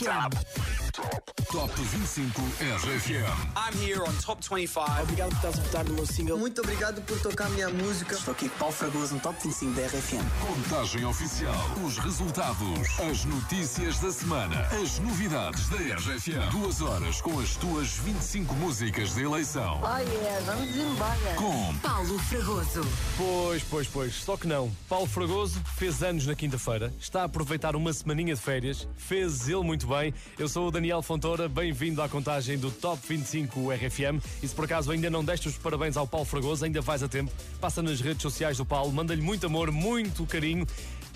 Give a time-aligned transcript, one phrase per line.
[0.00, 0.77] RFM.
[0.98, 3.24] Top 25 RFM.
[3.56, 5.02] I'm here on Top 25.
[5.02, 6.36] Obrigado por estás a votar no meu single.
[6.36, 8.16] Muito obrigado por tocar minha música.
[8.16, 10.24] Estou aqui com Paulo Fragoso no Top 25 da RFM.
[10.40, 11.54] Contagem oficial.
[11.86, 13.00] Os resultados.
[13.00, 14.60] As notícias da semana.
[14.82, 16.50] As novidades da RFM.
[16.50, 19.80] Duas horas com as tuas 25 músicas de eleição.
[19.82, 21.34] Oh yeah, vamos embora.
[21.36, 22.82] Com Paulo Fragoso.
[23.16, 24.70] Pois, pois, pois, só que não.
[24.88, 29.62] Paulo Fragoso fez anos na quinta-feira, está a aproveitar uma semaninha de férias, fez ele
[29.62, 30.12] muito bem.
[30.38, 34.24] Eu sou o Daniel Fontoura, bem-vindo à contagem do Top 25 RFM.
[34.42, 37.08] E se por acaso ainda não deste os parabéns ao Paulo Fragoso, ainda vais a
[37.08, 37.30] tempo.
[37.60, 40.66] Passa nas redes sociais do Paulo, manda-lhe muito amor, muito carinho.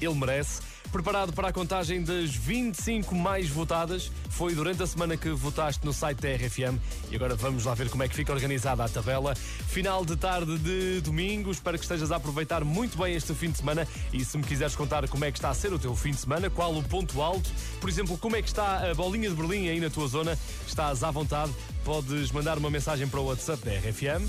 [0.02, 0.60] Ele merece.
[0.90, 4.12] Preparado para a contagem das 25 mais votadas.
[4.28, 6.78] Foi durante a semana que votaste no site da RFM.
[7.10, 9.34] E agora vamos lá ver como é que fica organizada a tabela.
[9.34, 11.50] Final de tarde de domingo.
[11.50, 13.88] Espero que estejas a aproveitar muito bem este fim de semana.
[14.12, 16.18] E se me quiseres contar como é que está a ser o teu fim de
[16.18, 17.48] semana, qual o ponto alto,
[17.80, 21.02] por exemplo, como é que está a bolinha de Berlim aí na tua zona, estás
[21.02, 21.52] à vontade.
[21.84, 24.28] Podes mandar uma mensagem para o WhatsApp da RFM.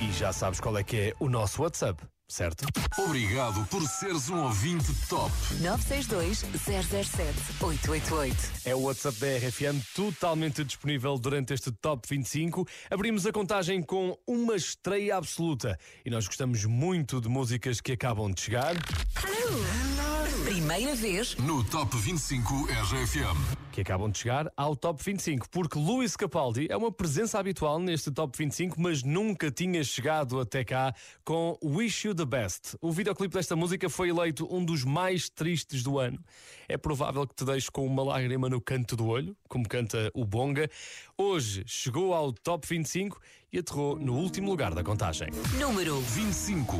[0.00, 2.02] E já sabes qual é que é o nosso WhatsApp,
[2.32, 2.64] certo?
[2.98, 5.30] Obrigado por seres um ouvinte top.
[5.60, 8.36] 962 007 888.
[8.64, 12.66] É o WhatsApp da RFM totalmente disponível durante este Top 25.
[12.90, 18.32] Abrimos a contagem com uma estreia absoluta e nós gostamos muito de músicas que acabam
[18.32, 18.74] de chegar.
[20.52, 23.56] Primeira vez No Top 25 RFM.
[23.72, 28.10] Que acabam de chegar ao Top 25, porque Luís Capaldi é uma presença habitual neste
[28.10, 30.94] Top 25, mas nunca tinha chegado até cá
[31.24, 32.76] com Wish You the Best.
[32.82, 36.22] O videoclipe desta música foi eleito um dos mais tristes do ano.
[36.68, 40.22] É provável que te deixe com uma lágrima no canto do olho, como canta o
[40.22, 40.68] Bonga.
[41.16, 43.18] Hoje chegou ao Top 25
[43.50, 45.28] e aterrou no último lugar da contagem.
[45.58, 46.76] número 25.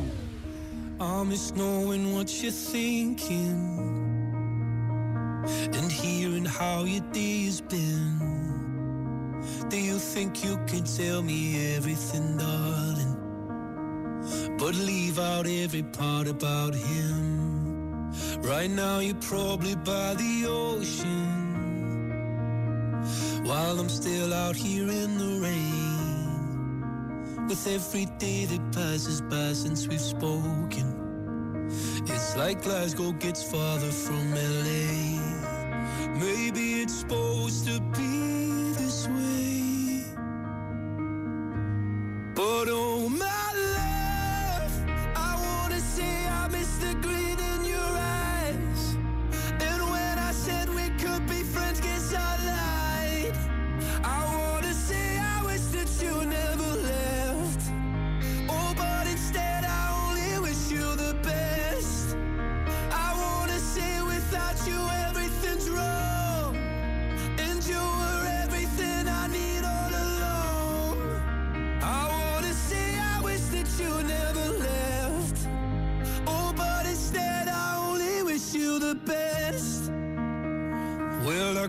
[1.03, 3.59] I miss knowing what you're thinking
[5.45, 9.41] and hearing how your day has been.
[9.67, 13.17] Do you think you can tell me everything, darling?
[14.57, 18.13] But leave out every part about him.
[18.41, 21.43] Right now, you're probably by the ocean
[23.43, 25.92] while I'm still out here in the rain.
[27.49, 31.67] With every day that passes by since we've spoken,
[32.07, 35.19] it's like Glasgow gets farther from LA.
[36.19, 40.05] Maybe it's supposed to be this way.
[42.33, 44.73] But oh my love,
[45.15, 47.22] I wanna say I miss the green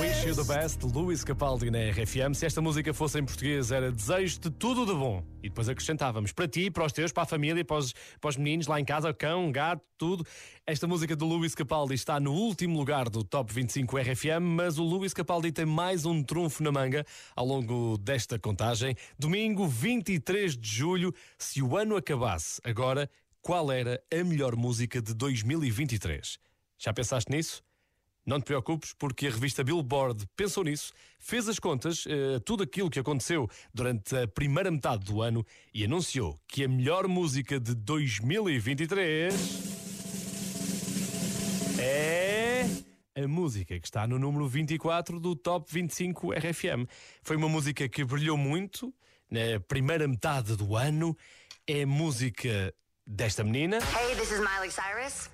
[0.00, 2.34] Wish You the Best, Luís Capaldi na RFM.
[2.34, 5.22] Se esta música fosse em português, era desejo de tudo de bom.
[5.42, 8.36] E depois acrescentávamos para ti, para os teus, para a família, para os, para os
[8.36, 10.24] meninos lá em casa, cão, gato, tudo.
[10.66, 14.82] Esta música do Luís Capaldi está no último lugar do Top 25 RFM, mas o
[14.82, 18.96] Luís Capaldi tem mais um trunfo na manga ao longo desta contagem.
[19.18, 23.10] Domingo 23 de julho, se o ano acabasse agora,
[23.42, 26.38] qual era a melhor música de 2023?
[26.78, 27.62] Já pensaste nisso?
[28.26, 32.90] Não te preocupes, porque a revista Billboard pensou nisso, fez as contas, eh, tudo aquilo
[32.90, 37.72] que aconteceu durante a primeira metade do ano e anunciou que a melhor música de
[37.72, 39.32] 2023
[41.78, 42.66] é
[43.14, 46.86] a música que está no número 24 do Top 25 RFM.
[47.22, 48.92] Foi uma música que brilhou muito
[49.30, 51.16] na primeira metade do ano.
[51.64, 52.74] É a música
[53.06, 53.78] desta menina.
[53.78, 55.30] Hey, this is Miley Cyrus.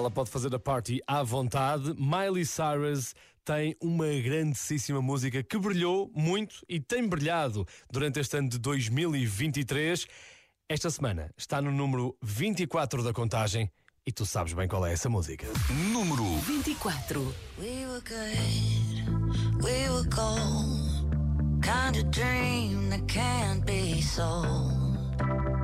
[0.00, 1.94] Ela pode fazer a party à vontade.
[1.98, 3.14] Miley Cyrus
[3.44, 10.06] tem uma grandíssima música que brilhou muito e tem brilhado durante este ano de 2023.
[10.70, 13.70] Esta semana está no número 24 da contagem
[14.06, 15.46] e tu sabes bem qual é essa música.
[15.92, 17.20] Número 24.
[17.58, 21.60] We were good, we were gold.
[21.60, 24.72] Kind of dream that can't be sold.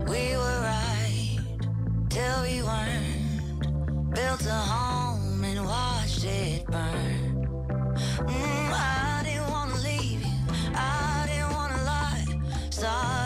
[0.06, 1.40] We were right
[2.10, 3.15] till we weren't.
[4.14, 7.48] Built a home and watched it burn.
[8.18, 10.32] Mm, I didn't wanna leave you,
[10.74, 12.24] I didn't wanna lie.
[12.70, 13.25] Started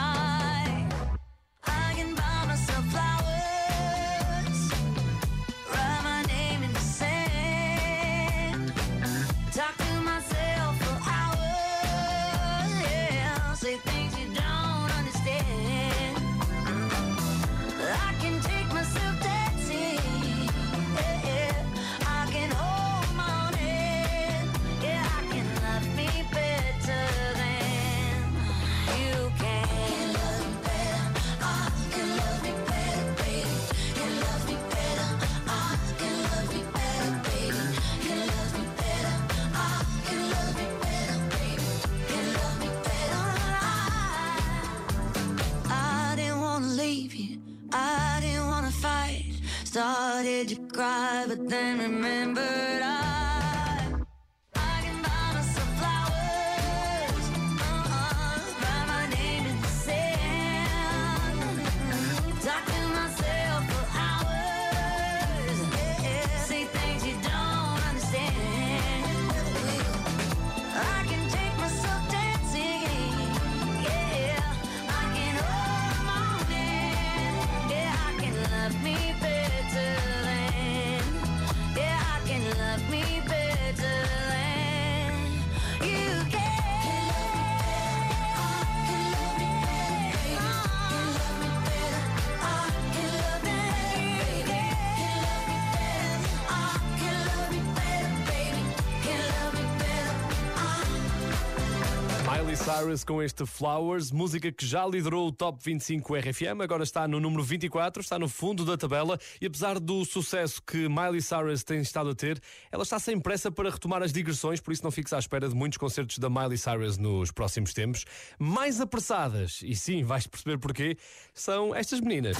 [102.71, 107.19] Cyrus com este Flowers, música que já liderou o Top 25 RFM, agora está no
[107.19, 111.81] número 24, está no fundo da tabela e apesar do sucesso que Miley Cyrus tem
[111.81, 115.11] estado a ter, ela está sem pressa para retomar as digressões, por isso não fiques
[115.11, 118.05] à espera de muitos concertos da Miley Cyrus nos próximos tempos.
[118.39, 120.97] Mais apressadas, e sim, vais perceber porquê,
[121.33, 122.37] são estas meninas.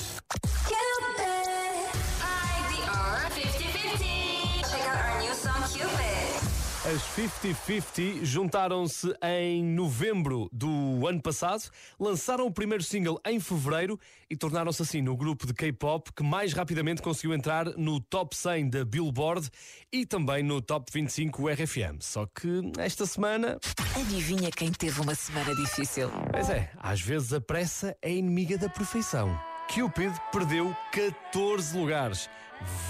[6.92, 11.64] As 50-50 juntaram-se em novembro do ano passado,
[11.98, 13.98] lançaram o primeiro single em fevereiro
[14.30, 18.72] e tornaram-se assim no grupo de K-pop que mais rapidamente conseguiu entrar no top 100
[18.72, 19.50] da Billboard
[19.90, 22.02] e também no top 25 RFM.
[22.02, 23.58] Só que esta semana.
[23.98, 26.12] Adivinha quem teve uma semana difícil?
[26.30, 29.34] Pois é, às vezes a pressa é inimiga da perfeição.
[29.74, 32.30] Cupid perdeu 14 lugares.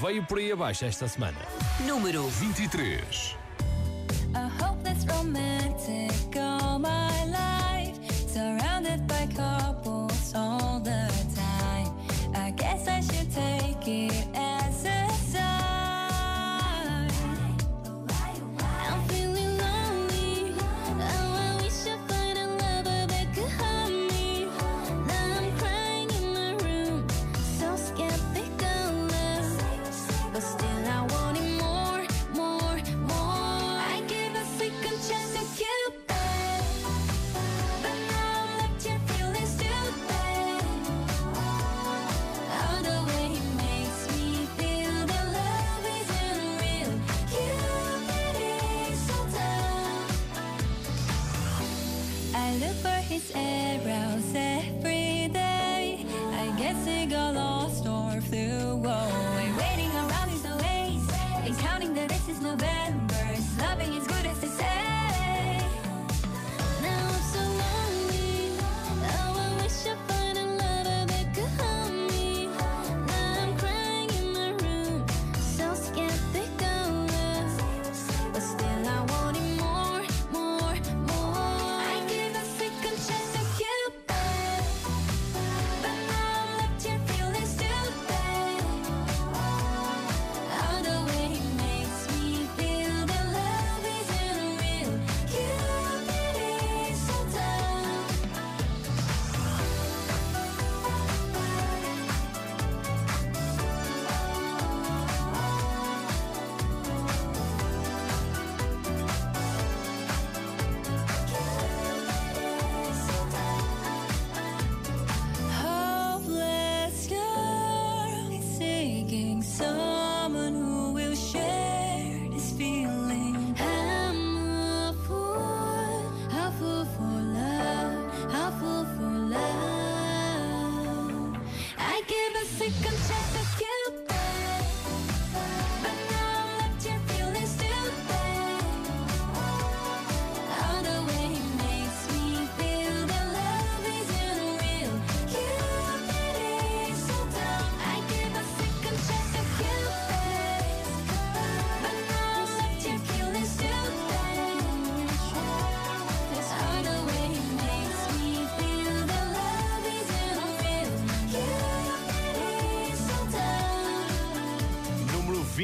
[0.01, 1.37] Veio por aí abaixo esta semana.
[1.85, 3.40] Número 23.
[5.07, 6.11] romantic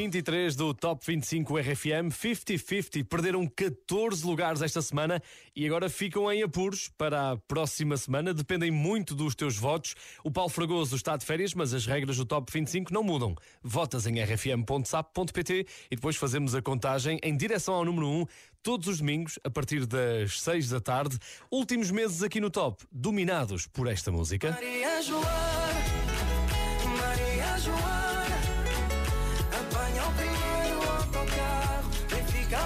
[0.07, 3.05] 23 do Top 25 RFM, 50-50.
[3.05, 5.21] Perderam 14 lugares esta semana
[5.53, 8.33] e agora ficam em apuros para a próxima semana.
[8.33, 9.95] Dependem muito dos teus votos.
[10.23, 13.35] O Paulo Fragoso está de férias, mas as regras do Top 25 não mudam.
[13.61, 18.25] Votas em rfm.sap.pt e depois fazemos a contagem em direção ao número 1
[18.63, 21.17] todos os domingos, a partir das 6 da tarde.
[21.51, 24.51] Últimos meses aqui no Top, dominados por esta música.
[24.51, 26.06] Maria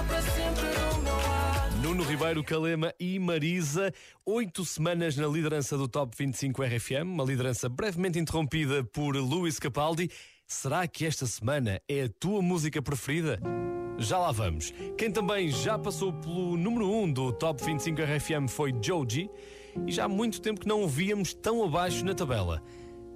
[0.08, 1.82] para sempre no meu.
[1.82, 3.92] Nuno Ribeiro, Calema e Marisa,
[4.24, 10.08] oito semanas na liderança do Top 25 RFM, uma liderança brevemente interrompida por Luís Capaldi.
[10.46, 13.40] Será que esta semana é a tua música preferida?
[13.98, 14.72] Já lá vamos.
[14.96, 19.28] Quem também já passou pelo número 1 um do Top 25 RFM foi Joji,
[19.86, 22.62] e já há muito tempo que não o víamos tão abaixo na tabela.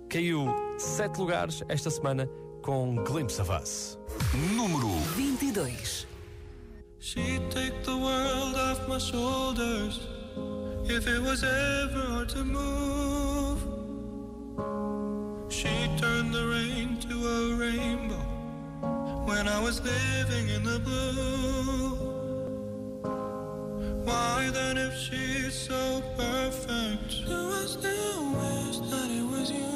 [0.09, 0.47] Caiu
[0.79, 2.29] sete lugares esta semana
[2.63, 3.99] com Glimpse of Us.
[4.55, 6.16] Número 22.
[7.07, 10.01] She'd take the world off my shoulders
[10.91, 13.61] if it was ever hard to move.
[15.49, 18.25] She turned the rain to a rainbow
[19.25, 21.95] when I was living in the blue.
[24.05, 29.75] Why then, if she's so perfect, do I still wish that it was you?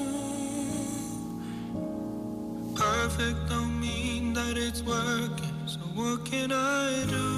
[2.74, 5.49] Perfect don't mean that it's working,
[6.00, 7.28] what can I do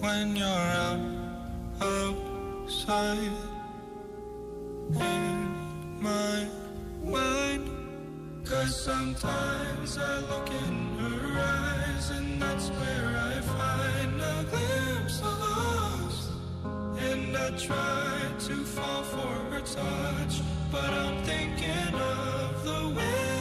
[0.00, 1.00] when you're out
[1.80, 3.34] outside
[4.94, 5.32] in
[6.00, 6.46] my
[7.02, 7.68] mind?
[8.44, 15.38] Cause sometimes I look in her eyes and that's where I find a glimpse of
[15.66, 16.16] us.
[17.08, 20.34] And I try to fall for her touch,
[20.70, 23.39] but I'm thinking of the way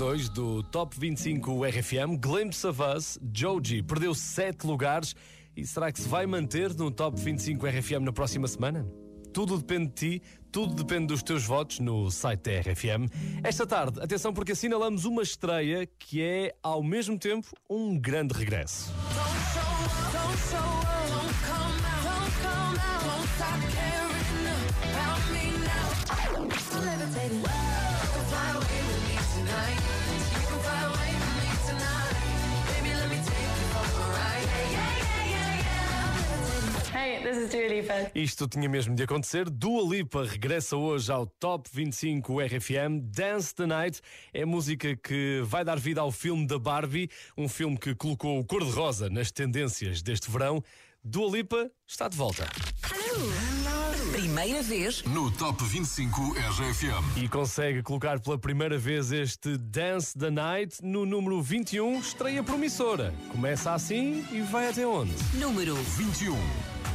[0.00, 5.14] 22 do Top 25 RFM, Glimpse of Us, Joji, perdeu 7 lugares
[5.54, 8.86] e será que se vai manter no Top 25 RFM na próxima semana?
[9.30, 13.12] Tudo depende de ti, tudo depende dos teus votos no site da RFM.
[13.44, 18.90] Esta tarde, atenção porque assinalamos uma estreia que é, ao mesmo tempo, um grande regresso.
[28.72, 28.99] Hey,
[37.30, 38.10] this is Dua Lipa.
[38.14, 39.48] Isto tinha mesmo de acontecer.
[39.48, 43.00] Dua Lipa regressa hoje ao Top 25 RFM.
[43.02, 44.00] Dance the Night
[44.32, 48.38] é a música que vai dar vida ao filme da Barbie, um filme que colocou
[48.38, 50.62] o cor-de-rosa nas tendências deste verão.
[51.04, 52.48] Dua Lipa está de volta.
[54.20, 57.22] Primeira vez No Top 25 RFM.
[57.24, 63.14] E consegue colocar pela primeira vez este Dance the Night no número 21, estreia promissora.
[63.30, 65.14] Começa assim e vai até onde?
[65.32, 66.36] número 21.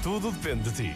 [0.04, 0.96] Tudo depende de ti.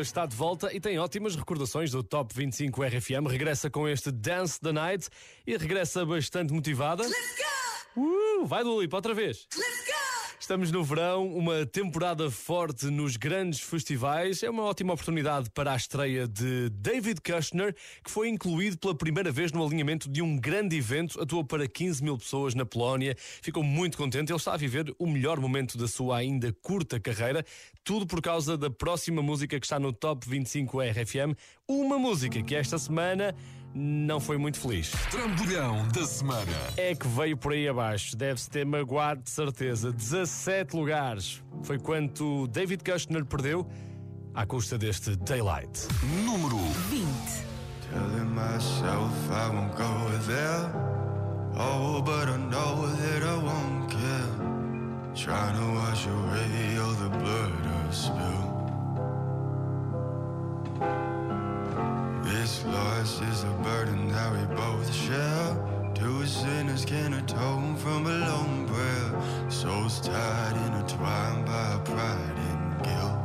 [0.00, 3.26] está de volta e tem ótimas recordações do Top 25 RFM.
[3.28, 5.08] Regressa com este Dance the Night
[5.46, 7.04] e regressa bastante motivada.
[7.96, 9.46] Uh, vai Dua Lipa, outra vez.
[10.44, 14.42] Estamos no verão, uma temporada forte nos grandes festivais.
[14.42, 19.32] É uma ótima oportunidade para a estreia de David Kushner, que foi incluído pela primeira
[19.32, 21.18] vez no alinhamento de um grande evento.
[21.18, 23.16] Atuou para 15 mil pessoas na Polónia.
[23.40, 24.30] Ficou muito contente.
[24.30, 27.42] Ele está a viver o melhor momento da sua ainda curta carreira.
[27.82, 31.34] Tudo por causa da próxima música que está no Top 25 RFM.
[31.66, 33.34] Uma música que esta semana
[33.74, 34.92] não foi muito feliz.
[35.10, 36.52] Trambolhão da semana.
[36.76, 39.92] É que veio por aí abaixo, deve-se ter magoado de certeza.
[39.92, 41.42] 17 lugares.
[41.62, 43.66] Foi quanto David Kushner perdeu
[44.32, 45.88] à custa deste Daylight.
[46.24, 46.56] Número
[46.90, 47.04] 20.
[47.90, 50.70] Telling myself I won't go there.
[51.56, 54.44] Oh, but I know that I won't care.
[55.14, 58.54] Trying to wash away all the blood I've spilled.
[62.24, 65.56] This loss is a burden that we both share.
[65.94, 69.50] Two sinners can atone from a lone prayer.
[69.50, 73.20] Souls tied, intertwined by pride and guilt.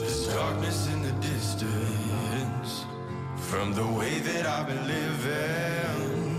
[0.00, 2.86] There's darkness in the distance
[3.36, 6.38] from the way that I've been living,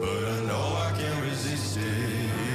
[0.00, 2.49] but I know I can't resist it.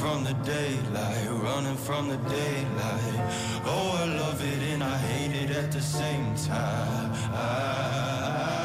[0.00, 3.20] From the daylight, running from the daylight.
[3.66, 7.12] Oh, I love it and I hate it at the same time.
[7.34, 8.59] Oh,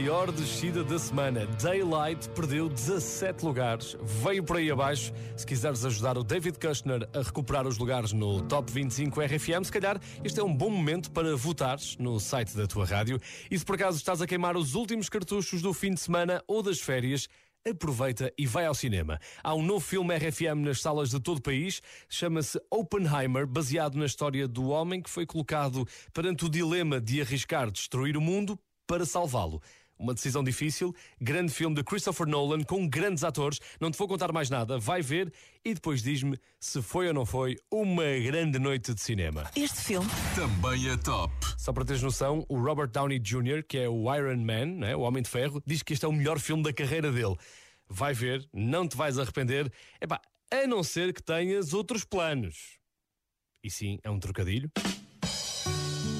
[0.00, 1.46] maior descida da semana.
[1.62, 5.12] Daylight perdeu 17 lugares, veio por aí abaixo.
[5.36, 9.70] Se quiseres ajudar o David Kushner a recuperar os lugares no Top 25 RFM, se
[9.70, 13.20] calhar este é um bom momento para votares no site da tua rádio.
[13.50, 16.62] E se por acaso estás a queimar os últimos cartuchos do fim de semana ou
[16.62, 17.28] das férias,
[17.68, 19.20] aproveita e vai ao cinema.
[19.44, 24.06] Há um novo filme RFM nas salas de todo o país, chama-se Oppenheimer, baseado na
[24.06, 28.58] história do homem que foi colocado perante o dilema de arriscar destruir o mundo
[28.90, 29.62] para salvá-lo.
[30.00, 33.60] Uma decisão difícil, grande filme de Christopher Nolan com grandes atores.
[33.78, 35.30] Não te vou contar mais nada, vai ver
[35.62, 39.50] e depois diz-me se foi ou não foi uma grande noite de cinema.
[39.54, 41.30] Este filme Também é top.
[41.58, 45.00] Só para teres noção, o Robert Downey Jr., que é o Iron Man, né, o
[45.00, 47.36] Homem de Ferro, diz que este é o melhor filme da carreira dele.
[47.86, 50.18] Vai ver, não te vais arrepender, Epá,
[50.50, 52.78] a não ser que tenhas outros planos.
[53.62, 54.70] E sim, é um trocadilho.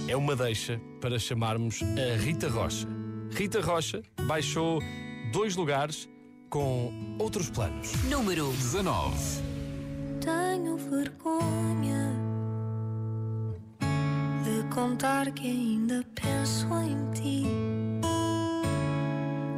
[0.06, 2.99] É uma deixa para chamarmos a Rita Rocha.
[3.40, 4.82] Rita Rocha baixou
[5.32, 6.06] dois lugares
[6.50, 7.90] com outros planos.
[8.04, 9.16] número 19.
[10.20, 12.12] Tenho vergonha
[14.44, 17.46] de contar que ainda penso em ti.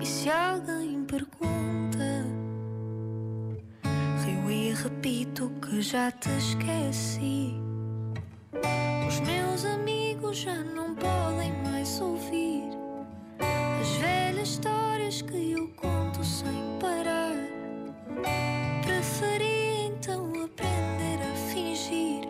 [0.01, 2.25] E se alguém pergunta,
[4.25, 7.55] rio e repito que já te esqueci.
[9.09, 12.52] Os meus amigos já não podem mais ouvir
[14.03, 17.37] velhas histórias que eu conto sem parar.
[18.85, 22.25] Preferi então aprender a fingir.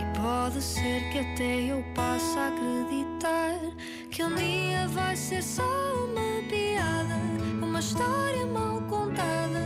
[0.00, 3.60] E pode ser que até eu passe a acreditar
[4.10, 5.62] que um dia vai ser só
[6.06, 7.16] uma piada,
[7.62, 9.64] uma história mal contada.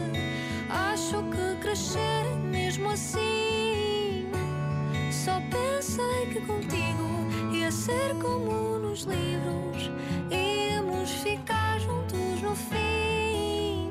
[0.68, 4.26] Acho que crescer mesmo assim.
[5.10, 7.06] Só pensei que contigo
[7.50, 9.90] ia ser como nos livros,
[12.54, 13.90] fim.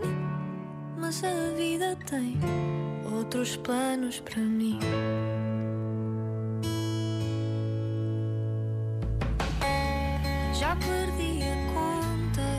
[0.98, 2.40] Mas a vida tem
[3.14, 4.80] outros planos para mim.
[10.54, 12.50] Já perdi a conta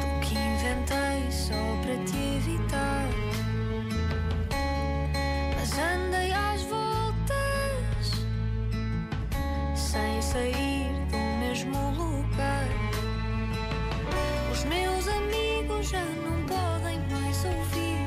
[0.00, 3.08] do que inventei só para te evitar.
[5.58, 8.26] Mas andei às voltas
[9.76, 10.61] sem sair
[14.62, 18.06] Os meus amigos já não podem mais ouvir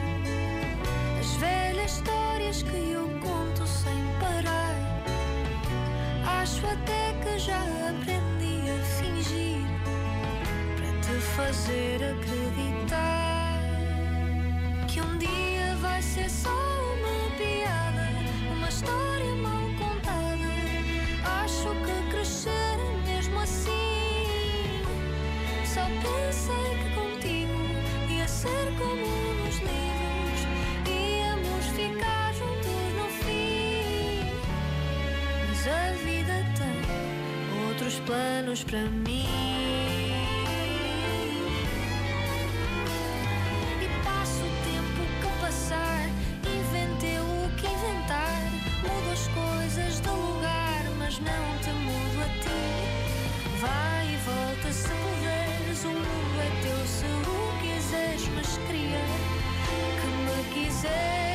[1.20, 3.92] as velhas histórias que eu conto sem
[4.22, 4.74] parar.
[6.40, 9.68] Acho até que já aprendi a fingir
[10.78, 13.60] para te fazer acreditar
[14.88, 16.75] que um dia vai ser só
[38.06, 39.26] planos para mim.
[43.82, 46.10] E passo o tempo que passar,
[46.46, 48.42] inventei o que inventar.
[48.84, 52.66] Mudo as coisas de lugar, mas não te mudo a ti.
[53.60, 59.02] Vai e volta se puderes, o mundo é teu se o quiseres, mas queria
[60.02, 61.35] que me quisesses.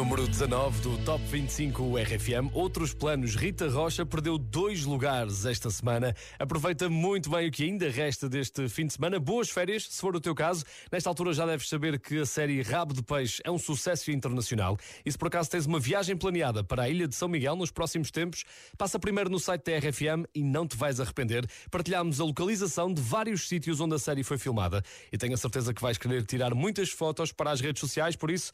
[0.31, 2.53] 19 do Top 25 RFM.
[2.53, 3.35] Outros planos.
[3.35, 6.15] Rita Rocha perdeu dois lugares esta semana.
[6.39, 9.19] Aproveita muito bem o que ainda resta deste fim de semana.
[9.19, 10.63] Boas férias, se for o teu caso.
[10.89, 14.77] Nesta altura já deves saber que a série Rabo de Peixe é um sucesso internacional.
[15.05, 17.69] E se por acaso tens uma viagem planeada para a Ilha de São Miguel nos
[17.69, 18.45] próximos tempos,
[18.77, 21.45] passa primeiro no site da RFM e não te vais arrepender.
[21.69, 24.81] Partilhámos a localização de vários sítios onde a série foi filmada.
[25.11, 28.31] E tenho a certeza que vais querer tirar muitas fotos para as redes sociais, por
[28.31, 28.53] isso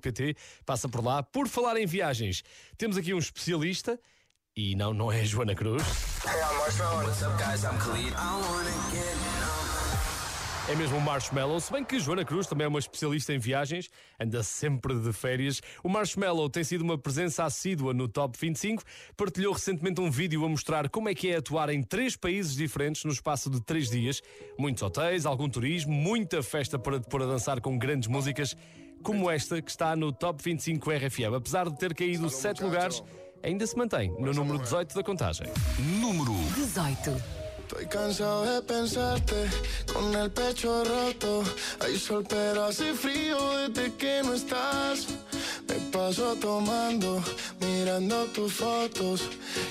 [0.00, 0.36] rfm.sapo.pt.
[0.64, 1.22] Passa por lá.
[1.22, 2.42] Por falar em viagens,
[2.76, 4.00] temos aqui um especialista
[4.56, 5.82] E não, não é Joana Cruz.
[10.70, 13.90] É mesmo o Marshmallow, se bem que Joana Cruz também é uma especialista em viagens,
[14.20, 15.60] anda sempre de férias.
[15.82, 18.84] O Marshmallow tem sido uma presença assídua no Top 25,
[19.16, 23.02] partilhou recentemente um vídeo a mostrar como é que é atuar em três países diferentes
[23.02, 24.22] no espaço de três dias.
[24.56, 28.56] Muitos hotéis, algum turismo, muita festa para te pôr a dançar com grandes músicas,
[29.02, 31.36] como esta que está no Top 25 RFM.
[31.36, 33.02] Apesar de ter caído sete lugares,
[33.42, 35.46] ainda se mantém no número 18 da contagem.
[36.00, 37.40] Número 18.
[37.70, 39.48] Estoy cansado de pensarte
[39.92, 41.44] con el pecho roto.
[41.78, 45.06] Hay sol, pero hace frío desde que no estás.
[45.68, 47.22] Me paso tomando,
[47.60, 49.22] mirando tus fotos,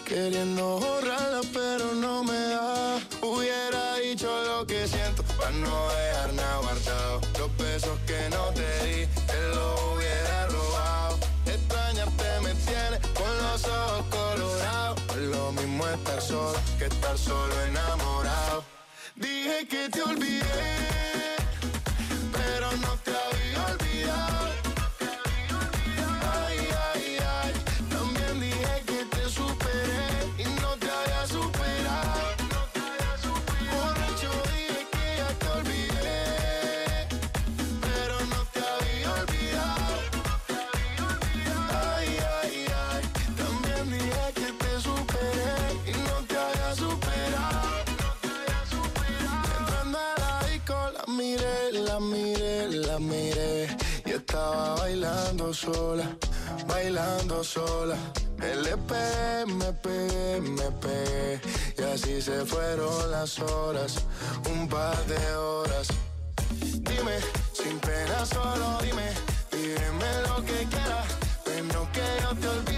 [0.06, 3.00] queriendo borrarlas, pero no me da.
[3.22, 7.22] Hubiera dicho lo que siento para no dejar nada guardado.
[7.40, 11.20] Los besos que no te di, te los hubiera robado.
[11.46, 15.02] Extrañarte me tiene con los ojos colorados.
[15.12, 18.64] Es lo mismo estar solo que estar solo enamorado.
[19.16, 20.99] Dije que te olvidé,
[55.50, 56.18] bailando sola,
[56.68, 57.96] bailando sola.
[58.38, 61.42] Le pegué, me pegué, me pegué.
[61.78, 63.96] Y así se fueron las horas,
[64.52, 65.88] un par de horas.
[66.62, 67.18] Dime,
[67.54, 69.10] sin pena solo dime,
[69.50, 71.08] pídeme lo que quieras,
[71.44, 72.69] pero que yo te olvide.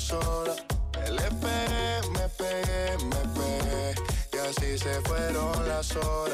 [0.00, 0.54] Sola.
[1.10, 3.94] Le pegué, me pegué, me pegué
[4.32, 6.29] y así se fueron las horas,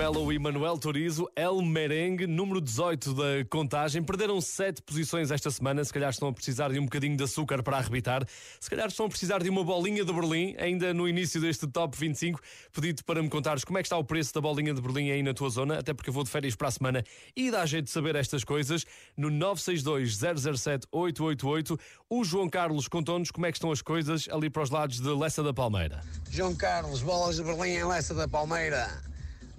[0.00, 4.02] Marshmallow e Manuel Torizo, El Merengue, número 18 da contagem.
[4.02, 5.84] Perderam 7 posições esta semana.
[5.84, 8.26] Se calhar estão a precisar de um bocadinho de açúcar para arrebitar.
[8.58, 10.56] Se calhar estão a precisar de uma bolinha de Berlim.
[10.58, 12.40] Ainda no início deste Top 25,
[12.72, 15.22] pedi-te para me contares como é que está o preço da bolinha de Berlim aí
[15.22, 17.04] na tua zona, até porque eu vou de férias para a semana
[17.36, 18.86] e dá jeito de saber estas coisas.
[19.18, 24.70] No 962-007-888, o João Carlos contou-nos como é que estão as coisas ali para os
[24.70, 26.00] lados de Lessa da Palmeira.
[26.30, 29.09] João Carlos, bolas de Berlim em Lessa da Palmeira.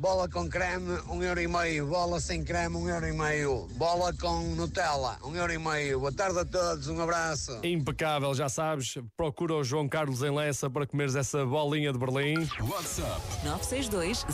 [0.02, 1.86] Bola com creme, um euro e meio.
[1.86, 3.68] Bola sem creme, um euro e meio.
[3.76, 6.00] Bola com Nutella, um euro e meio.
[6.00, 7.60] Boa tarde a todos, um abraço.
[7.64, 8.98] Impecável, já sabes.
[9.16, 12.50] Procura o João Carlos em Lessa para comeres essa bolinha de Berlim.
[12.68, 13.22] WhatsApp.
[13.46, 14.26] 962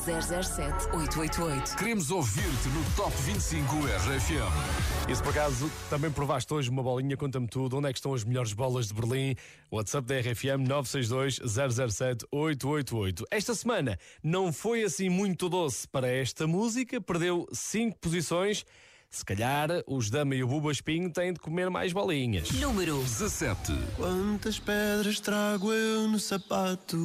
[0.46, 1.76] 007 888.
[1.76, 5.12] Queremos ouvir-te no Top 25 RFM.
[5.12, 7.76] E se por acaso também provaste hoje uma bolinha, conta-me tudo.
[7.78, 9.36] Onde é que estão as melhores bolas de Berlim?
[9.70, 13.26] WhatsApp da RFM 962 007 888.
[13.30, 18.64] Esta semana não foi assim muito doce para esta música, perdeu 5 posições.
[19.10, 22.52] Se calhar os Dama e o Buba Espinho têm de comer mais bolinhas.
[22.52, 23.74] Número 17.
[23.96, 26.96] Quantas pedras trago eu no sapato?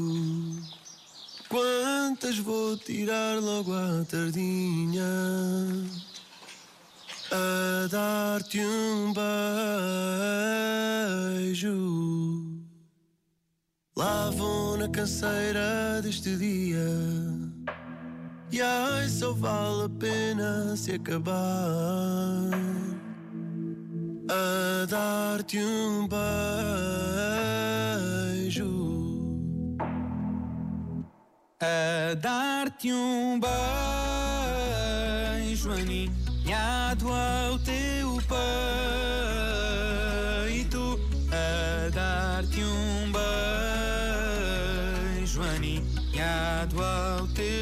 [1.49, 5.03] Quantas vou tirar logo à tardinha?
[7.31, 9.15] A dar-te um
[11.43, 12.61] beijo.
[13.97, 17.52] Lá vou na canseira deste dia.
[18.53, 22.51] E ai, só vale a pena se acabar.
[24.33, 26.19] a dar-te um beijo,
[31.61, 33.39] a dar-te um
[35.49, 38.17] beijo aninhado ao teu
[40.49, 40.99] peito,
[41.31, 43.13] a dar-te um
[45.13, 47.62] beijo aninhado ao teu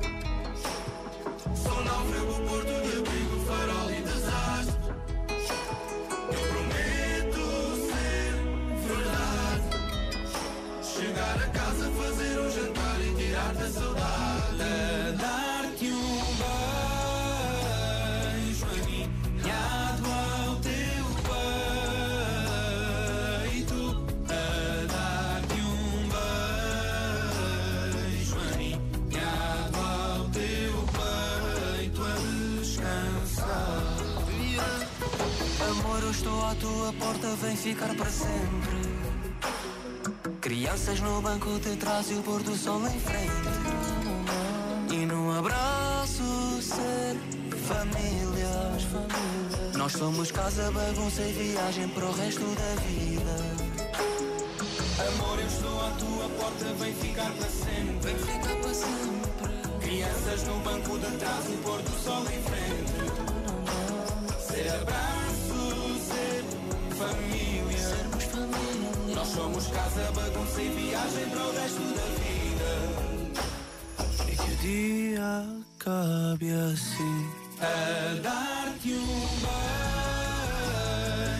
[13.61, 14.57] E tirar-te a saudade.
[15.17, 16.19] Dar-te um
[18.41, 21.05] beijo aninhado ao teu
[23.51, 23.79] peito.
[24.29, 24.31] A
[24.87, 26.09] dar-te um
[28.09, 30.75] beijo aninhado ao teu
[31.77, 32.05] peito a
[32.59, 33.95] descansar.
[35.69, 38.81] Amor, eu estou à tua porta, vem ficar para sempre.
[40.41, 43.40] Crianças no banco de trás e o pôr do sol em frente.
[46.81, 47.15] Ser
[47.57, 48.71] família.
[49.77, 53.35] Nós somos casa, bagunça e viagem para o resto da vida.
[55.07, 58.13] Amor, eu estou à tua porta, vem ficar para sempre.
[58.13, 59.51] Vem ficar para sempre.
[59.81, 62.93] Crianças no banco de trás, o pôr do sol em frente.
[64.39, 66.43] Ser abraço, ser
[66.95, 67.77] família.
[67.77, 69.15] Sermos família.
[69.15, 72.71] Nós somos casa, bagunça e viagem para o resto da vida.
[74.31, 77.25] E que dia acabe assim.
[77.59, 79.27] A dar-te um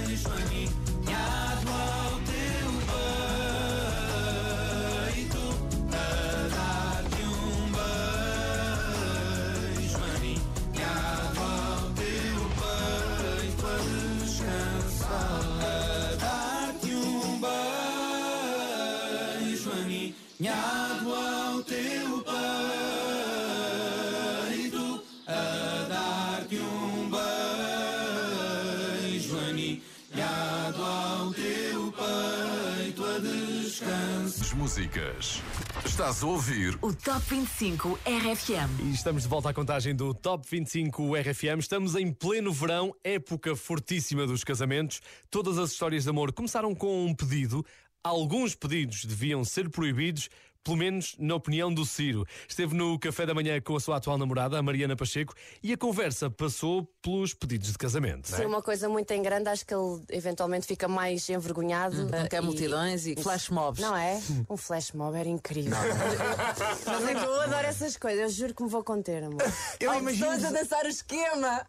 [0.07, 2.69] beijo aninhado ao teu
[5.13, 5.43] peito.
[5.93, 5.95] A
[6.55, 7.71] dar-te um
[9.77, 13.69] beijo aninhado ao teu peito a
[14.23, 15.41] descansar.
[15.61, 15.65] A
[16.19, 17.39] dar-te um
[19.45, 20.80] beijo aninhado
[34.61, 35.41] músicas.
[35.83, 38.85] Estás a ouvir O Top 25 RFM.
[38.85, 41.59] E estamos de volta à contagem do Top 25 RFM.
[41.59, 45.01] Estamos em pleno verão, época fortíssima dos casamentos.
[45.31, 47.65] Todas as histórias de amor começaram com um pedido.
[48.03, 50.29] Alguns pedidos deviam ser proibidos,
[50.63, 52.25] pelo menos na opinião do Ciro.
[52.47, 55.33] Esteve no café da manhã com a sua atual namorada, a Mariana Pacheco,
[55.63, 58.31] e a conversa passou pelos pedidos de casamento.
[58.31, 58.45] não é?
[58.47, 62.05] Uma coisa muito em grande, acho que ele eventualmente fica mais envergonhado.
[62.09, 63.81] Não quer e- multidões e flash mobs.
[63.81, 64.21] Não é?
[64.49, 65.71] Um flash mob era incrível.
[66.85, 69.41] Mas é que eu adoro essas coisas, eu juro que me vou conter, amor.
[69.79, 71.65] Eu Ai, imagino- a dançar o esquema!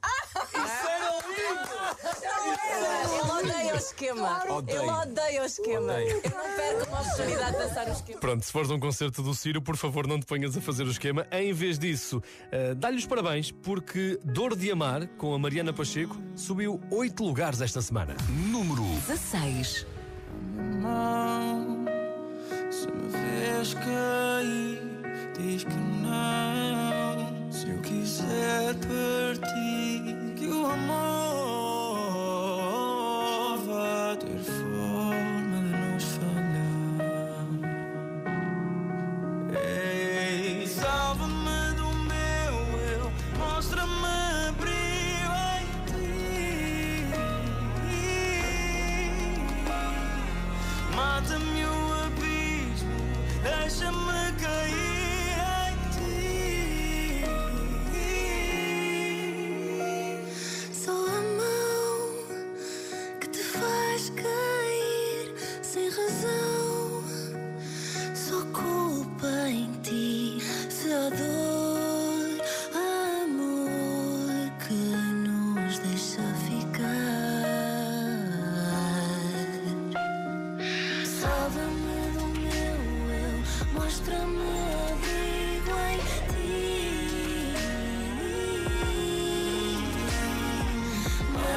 [2.03, 4.45] Ele odeia o esquema.
[4.49, 4.83] Odeio.
[4.83, 5.93] Ele odeia o esquema.
[5.93, 6.21] Odeio.
[6.25, 8.21] Eu não perco uma oportunidade de dançar o esquema.
[8.21, 10.85] Pronto, se fores a um concerto do Ciro, por favor, não te ponhas a fazer
[10.85, 11.27] o esquema.
[11.31, 16.17] Em vez disso, eh, dá-lhe os parabéns, porque Dor de Amar, com a Mariana Pacheco,
[16.35, 18.17] subiu oito lugares esta semana.
[18.51, 19.87] número 16.
[20.81, 21.85] mão.
[22.71, 24.83] Se me vês cair,
[25.39, 27.53] diz que não.
[27.53, 31.42] Se eu quiser partir, que o amor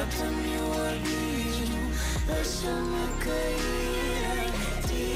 [0.06, 1.82] volta meu abismo
[2.26, 4.52] Deixa-me cair em
[4.86, 5.10] ti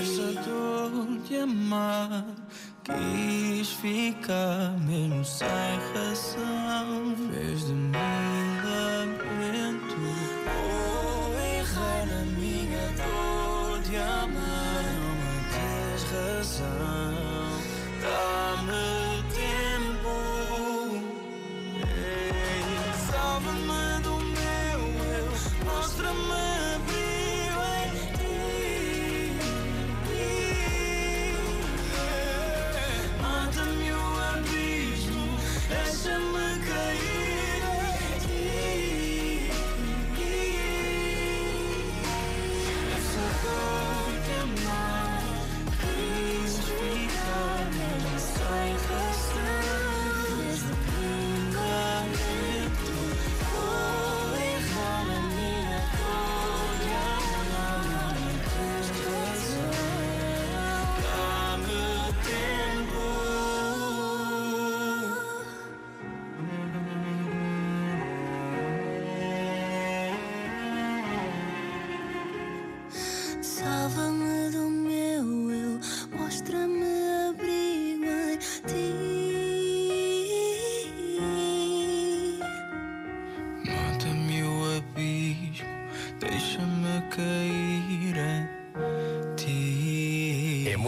[0.00, 0.92] Essa dor
[1.26, 2.24] de amar
[2.84, 6.01] Quis ficar mesmo sem razão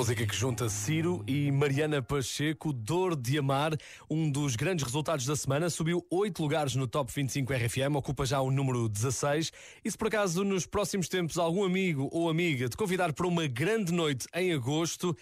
[0.05, 3.73] música que junta Ciro e Mariana Pacheco, Dor de Amar,
[4.11, 8.39] um dos grandes resultados da semana, subiu 8 lugares no Top 25 RFM, ocupa já
[8.43, 9.51] o número 16.
[9.83, 13.47] E se por acaso nos próximos tempos algum amigo ou amiga te convidar para uma
[13.47, 15.17] grande noite em agosto,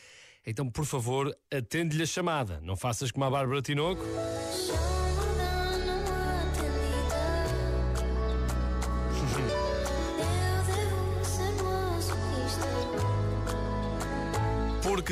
[0.44, 2.60] então por favor atende-lhe a chamada.
[2.60, 4.02] Não faças como a Bárbara Tinoco.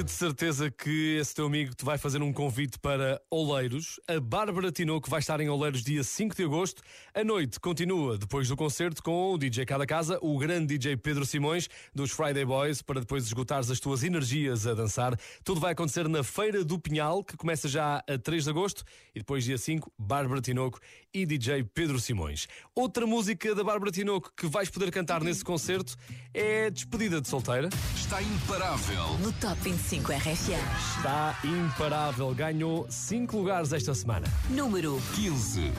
[0.00, 4.00] Porque de certeza que esse teu amigo te vai fazer um convite para Oleiros.
[4.08, 6.80] A Bárbara Tinoco vai estar em Oleiros dia 5 de agosto.
[7.12, 11.26] A noite continua depois do concerto com o DJ Cada Casa, o grande DJ Pedro
[11.26, 15.14] Simões, dos Friday Boys, para depois esgotares as tuas energias a dançar.
[15.44, 18.84] Tudo vai acontecer na Feira do Pinhal, que começa já a 3 de agosto,
[19.14, 20.80] e depois dia 5, Bárbara Tinoco
[21.12, 22.46] e DJ Pedro Simões.
[22.74, 25.96] Outra música da Bárbara Tinoco que vais poder cantar nesse concerto
[26.32, 27.68] é Despedida de Solteira.
[27.94, 29.18] Está imparável.
[29.18, 30.96] No Top 25 RFM.
[30.96, 34.26] Está imparável, ganhou 5 lugares esta semana.
[34.50, 35.72] Número 15.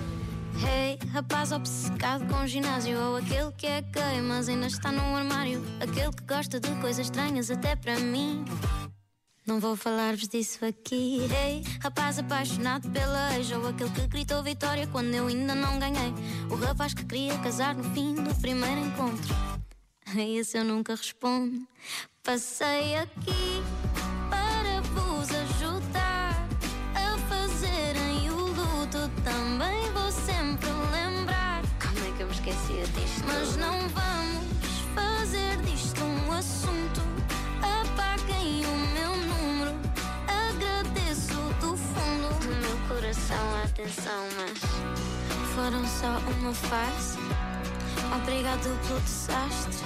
[0.64, 5.64] Hey, rapaz obcecado com ginásio Ou aquele que é gay, mas ainda está no armário
[5.80, 8.44] Aquele que gosta de coisas estranhas até para mim
[9.46, 11.22] Não vou falar-vos disso aqui.
[11.34, 16.14] Hey, rapaz apaixonado pela ex Ou aquele que gritou vitória quando eu ainda não ganhei.
[16.50, 19.36] O rapaz que queria casar no fim do primeiro encontro.
[20.06, 21.68] A esse eu nunca respondo.
[22.24, 23.81] Passei aqui
[43.72, 44.60] atenção, mas
[45.56, 47.18] Foram só uma fase.
[48.16, 49.86] Obrigado pelo desastre.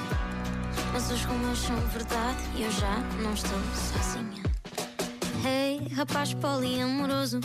[0.92, 4.44] Mas os rumores são verdade e eu já não estou sozinha.
[5.46, 7.40] Hey, rapaz poliamoroso.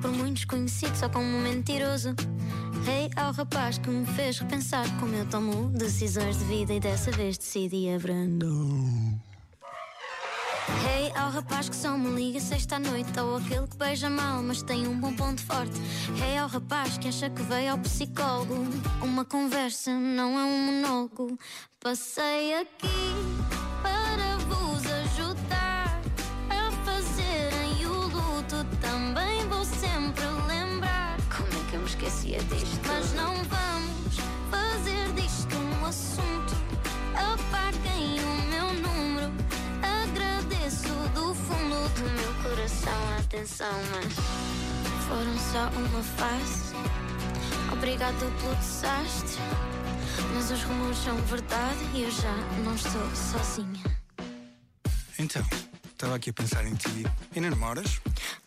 [0.00, 2.14] Por muitos conhecido só como mentiroso.
[2.86, 7.10] Hey, ao rapaz que me fez repensar como eu tomo decisões de vida e dessa
[7.10, 9.31] vez decidi abrandar.
[10.68, 13.18] Hey, ao rapaz que só me liga sexta à noite.
[13.18, 15.72] Ou aquele que beija mal, mas tem um bom ponto forte.
[16.20, 18.54] Hey, ao rapaz que acha que veio ao psicólogo?
[19.02, 21.36] Uma conversa não é um monólogo.
[21.80, 22.86] Passei aqui
[23.82, 26.00] para vos ajudar
[26.48, 32.80] A fazerem o luto Também vou sempre lembrar como é que eu me esquecia disto?
[32.86, 34.16] mas não vamos
[34.50, 36.41] fazer disto um assunto.
[43.32, 44.12] Atenção, mas
[45.08, 46.74] Foram só uma fase.
[47.72, 49.40] Obrigado pelo desastre.
[50.34, 53.82] Mas os rumores são verdade e eu já não estou sozinha.
[55.18, 55.42] Então,
[56.02, 57.06] estava aqui a pensar em ti.
[57.34, 58.00] E não namoras?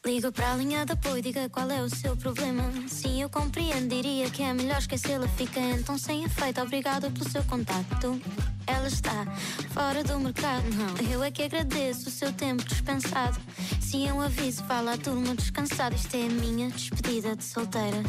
[0.06, 2.64] Liga para a linha de apoio, diga qual é o seu problema.
[2.90, 5.26] Sim, eu compreendo, diria que é melhor esquecê-la.
[5.30, 8.22] Fica então sem efeito, obrigado pelo seu contacto.
[8.68, 9.26] Ela está
[9.70, 11.10] fora do mercado, não.
[11.10, 13.40] Eu é que agradeço o seu tempo dispensado.
[13.80, 15.96] Se eu aviso, fala a turma descansada.
[15.96, 18.04] Isto é a minha despedida de solteira.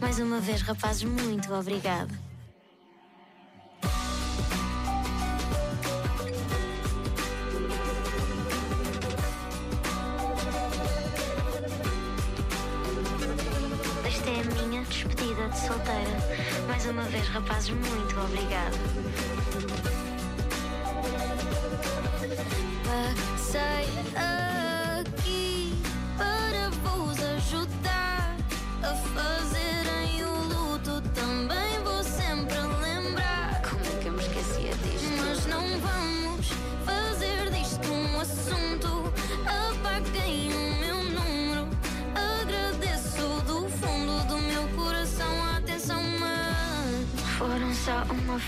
[0.00, 2.31] Mais uma vez, rapazes, muito obrigado.
[16.92, 18.76] Uma vez, rapazes, muito obrigada.
[22.84, 24.51] Passei aqui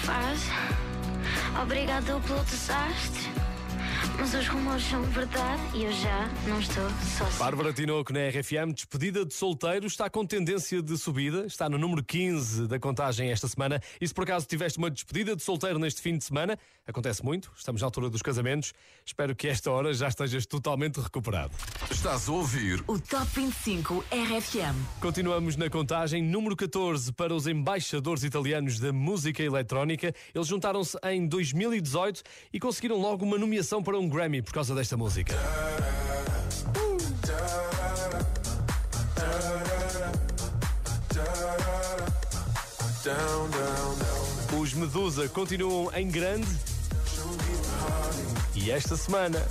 [0.02, 0.50] fase.
[1.62, 3.23] Obrigado pelo desastre.
[4.18, 7.38] Mas os rumores são verdade e eu já não estou sozinha.
[7.38, 12.02] Bárbara Tinoco na RFM, despedida de solteiro, está com tendência de subida, está no número
[12.02, 13.80] 15 da contagem esta semana.
[14.00, 17.50] E se por acaso tiveste uma despedida de solteiro neste fim de semana, acontece muito,
[17.56, 18.72] estamos na altura dos casamentos,
[19.04, 21.52] espero que esta hora já estejas totalmente recuperado.
[21.90, 25.00] Estás a ouvir O Top 25 RFM.
[25.00, 30.14] Continuamos na contagem número 14 para os embaixadores italianos da música eletrónica.
[30.34, 34.96] Eles juntaram-se em 2018 e conseguiram logo uma nomeação para um Grammy por causa desta
[34.96, 35.34] música.
[44.58, 46.48] Os Medusa continuam em grande
[48.54, 49.44] e esta semana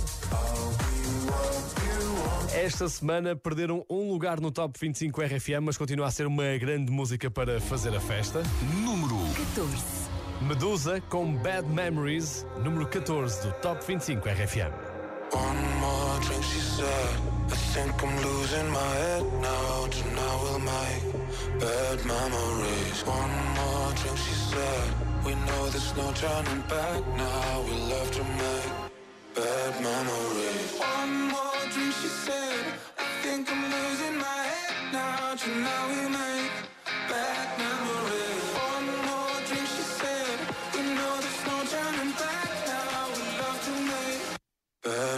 [2.54, 6.90] esta semana perderam um lugar no Top 25 RFM, mas continua a ser uma grande
[6.90, 8.42] música para fazer a festa.
[8.82, 10.03] número 14.
[10.40, 14.72] Medusa com Bad Memories, número 14 do Top 25 RFM.
[15.32, 16.86] One more drink, she said.
[17.50, 19.88] I think I'm losing my head now.
[19.88, 23.02] Tonight we'll make bad memories.
[23.06, 24.88] One more drink, she said.
[25.24, 27.62] We know there's no turning back now.
[27.66, 28.70] We love to make
[29.34, 30.72] bad memories.
[30.78, 32.64] One more drink, she said.
[32.98, 35.34] I think I'm losing my head now.
[35.34, 36.52] Tonight we'll make
[37.08, 37.73] bad memories.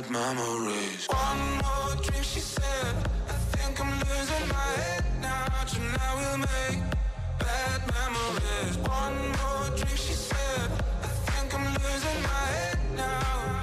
[0.02, 1.06] Bad memories.
[1.08, 2.94] One more drink, she said.
[3.28, 5.46] I think I'm losing my head now.
[5.64, 6.82] Tonight we'll make
[7.38, 8.76] bad memories.
[8.78, 10.70] One more drink, she said.
[11.02, 13.55] I think I'm losing my head now.